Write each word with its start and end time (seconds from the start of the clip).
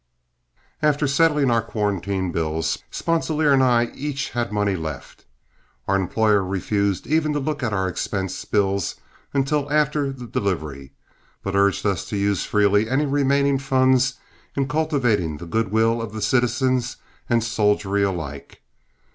After 0.81 1.05
settling 1.07 1.51
our 1.51 1.61
quarantine 1.61 2.31
bills, 2.31 2.79
Sponsilier 2.89 3.53
and 3.53 3.61
I 3.61 3.91
each 3.93 4.31
had 4.31 4.51
money 4.51 4.75
left. 4.75 5.25
Our 5.87 5.95
employer 5.95 6.43
refused 6.43 7.05
even 7.05 7.33
to 7.33 7.39
look 7.39 7.61
at 7.61 7.71
our 7.71 7.87
expense 7.87 8.43
bills 8.43 8.95
until 9.31 9.71
after 9.71 10.11
the 10.11 10.25
delivery, 10.25 10.93
but 11.43 11.53
urged 11.55 11.85
us 11.85 12.03
to 12.09 12.17
use 12.17 12.43
freely 12.45 12.89
any 12.89 13.05
remaining 13.05 13.59
funds 13.59 14.15
in 14.55 14.67
cultivating 14.67 15.37
the 15.37 15.45
good 15.45 15.69
will 15.69 16.01
of 16.01 16.13
the 16.13 16.21
citizens 16.23 16.97
and 17.29 17.43
soldiery 17.43 18.01
alike. 18.01 18.63